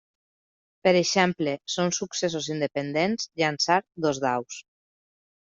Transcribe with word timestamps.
Per 0.87 0.93
exemple 1.01 1.53
són 1.73 1.93
successos 1.97 2.49
independents 2.55 3.29
llançar 3.43 3.79
dos 4.09 4.25
daus. 4.27 4.61